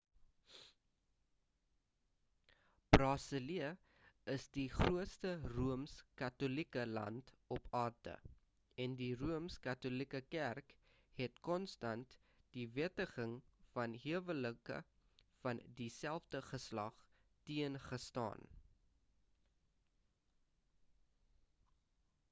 brazilië 2.95 3.65
is 4.35 4.45
die 4.55 4.63
grootste 4.75 5.33
rooms-katolieke 5.51 6.85
land 6.93 7.29
op 7.57 7.67
aarde 7.81 8.15
en 8.87 8.95
die 9.03 9.11
rooms-katolieke 9.21 10.23
kerk 10.37 10.73
het 11.21 11.39
konstant 11.49 12.17
die 12.57 12.67
wettiging 12.79 13.37
van 13.77 13.95
huwelike 14.09 14.79
van 15.45 15.61
dieselfde 15.83 16.41
geslag 16.49 17.07
teen 17.53 17.81
gestaan 17.91 18.49